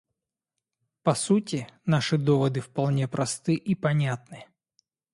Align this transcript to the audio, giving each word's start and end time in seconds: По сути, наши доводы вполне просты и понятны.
По 1.03 1.13
сути, 1.13 1.67
наши 1.85 2.17
доводы 2.17 2.59
вполне 2.59 3.07
просты 3.07 3.53
и 3.53 3.75
понятны. 3.75 4.47